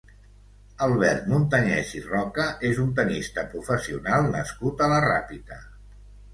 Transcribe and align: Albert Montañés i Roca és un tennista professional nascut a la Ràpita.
Albert 0.85 1.27
Montañés 1.33 1.91
i 1.99 2.01
Roca 2.07 2.47
és 2.71 2.81
un 2.85 2.91
tennista 3.01 3.47
professional 3.55 4.29
nascut 4.35 4.85
a 4.87 4.91
la 4.97 5.01
Ràpita. 5.11 5.63